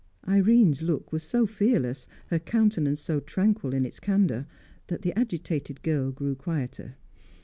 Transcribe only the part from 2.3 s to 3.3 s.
her countenance so